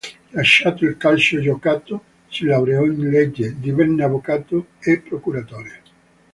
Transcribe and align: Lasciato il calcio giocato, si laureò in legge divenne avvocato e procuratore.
Lasciato 0.31 0.83
il 0.83 0.97
calcio 0.97 1.39
giocato, 1.39 2.03
si 2.27 2.45
laureò 2.45 2.85
in 2.85 3.07
legge 3.11 3.53
divenne 3.59 4.03
avvocato 4.03 4.69
e 4.79 4.97
procuratore. 4.99 5.81